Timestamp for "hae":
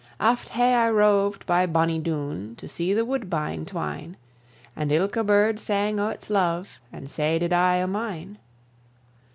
0.49-0.73